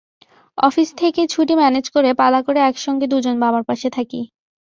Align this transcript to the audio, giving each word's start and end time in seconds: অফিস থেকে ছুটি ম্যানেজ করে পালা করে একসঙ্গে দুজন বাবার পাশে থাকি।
অফিস 0.57 0.89
থেকে 0.97 1.21
ছুটি 1.27 1.53
ম্যানেজ 1.55 1.85
করে 1.89 2.09
পালা 2.13 2.39
করে 2.41 2.59
একসঙ্গে 2.61 3.05
দুজন 3.13 3.35
বাবার 3.43 3.63
পাশে 3.69 3.87
থাকি। 3.97 4.21